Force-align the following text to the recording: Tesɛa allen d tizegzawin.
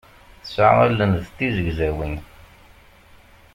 Tesɛa 0.41 0.73
allen 0.87 1.11
d 1.23 1.27
tizegzawin. 1.37 2.15